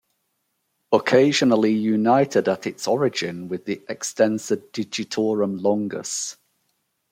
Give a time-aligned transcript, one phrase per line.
[0.91, 6.37] Occasionally united at its origin with the Extensor digitorum longus.